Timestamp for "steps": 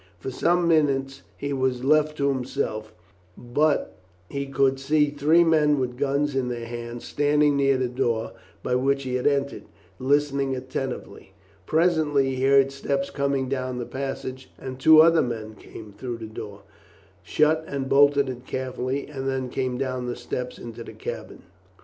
12.71-13.11, 20.15-20.57